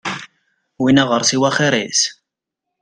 Win 0.81 1.01
aɣersiw 1.03 1.43
axir-is. 1.49 2.01